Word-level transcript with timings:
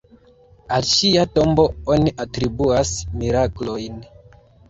Al 0.77 0.85
ŝia 0.91 1.25
tombo 1.33 1.65
oni 1.97 2.13
atribuas 2.25 2.93
miraklojn. 3.21 4.01